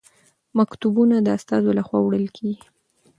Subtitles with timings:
[0.57, 2.65] مکتوبونه د استازو لخوا وړل کیږي.